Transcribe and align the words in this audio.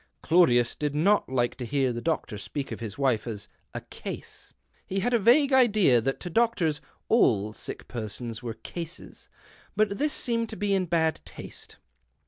Claudius 0.23 0.75
did 0.75 0.95
not 0.95 1.29
like 1.29 1.53
to 1.53 1.63
hear 1.63 1.93
the 1.93 2.01
doctor 2.01 2.35
speak 2.35 2.71
of 2.71 2.79
his 2.79 2.97
wife 2.97 3.27
as 3.27 3.47
a" 3.75 3.81
case." 4.03 4.51
He 4.87 5.01
had 5.01 5.13
a 5.13 5.19
vague 5.19 5.53
idea 5.53 6.01
that 6.01 6.19
to 6.21 6.29
doctors 6.31 6.81
all 7.07 7.53
sick 7.53 7.87
persons 7.87 8.41
were 8.41 8.55
cases, 8.55 9.29
but 9.75 9.99
this 9.99 10.11
seemed 10.13 10.49
to 10.49 10.57
be 10.57 10.73
in 10.73 10.87
bad 10.87 11.21
taste. 11.23 11.77